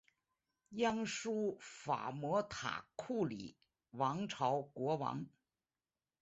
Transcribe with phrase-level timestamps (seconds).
[0.71, 3.55] 鸯输伐摩塔库里
[3.91, 5.27] 王朝国王。